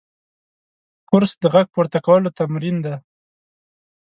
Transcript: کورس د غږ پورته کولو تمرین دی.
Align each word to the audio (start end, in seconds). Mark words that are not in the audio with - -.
کورس 1.09 1.31
د 1.41 1.43
غږ 1.53 1.67
پورته 1.73 1.99
کولو 2.05 2.35
تمرین 2.39 2.77
دی. 2.85 2.95